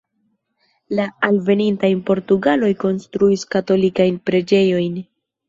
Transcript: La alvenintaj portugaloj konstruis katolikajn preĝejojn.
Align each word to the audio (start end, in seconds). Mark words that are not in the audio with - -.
La 0.99 1.03
alvenintaj 1.27 1.91
portugaloj 2.07 2.71
konstruis 2.85 3.45
katolikajn 3.53 4.19
preĝejojn. 4.33 4.99